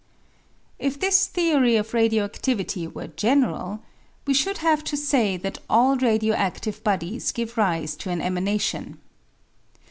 [0.79, 3.83] If this theory of radio adivity were general,
[4.25, 8.97] we should have to say that all radio adive bodies give rise to an emanation.